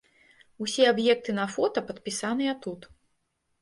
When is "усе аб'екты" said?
0.65-1.37